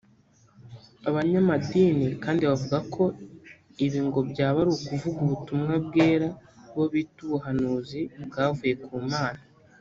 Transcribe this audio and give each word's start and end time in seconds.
abanyamadini 1.09 2.07
kandi 2.23 2.41
bavuga 2.49 2.77
ko 2.93 3.03
ibi 3.85 3.99
ngo 4.05 4.19
byaba 4.29 4.57
ari 4.63 4.71
ukuvunga 4.77 5.21
ubutumwa 5.25 5.73
bwera 5.87 6.29
bo 6.75 6.83
bita 6.91 7.19
ubuhanuzi 7.25 8.01
bwavuye 8.27 8.73
ku 8.85 8.93
Mana 9.11 9.41